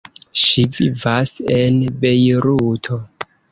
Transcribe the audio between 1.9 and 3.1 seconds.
Bejruto.